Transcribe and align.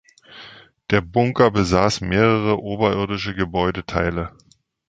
Der 0.89 1.01
Bunker 1.01 1.51
besaß 1.51 2.01
mehrere 2.01 2.57
oberirdische 2.59 3.35
Gebäudeteile. 3.35 4.35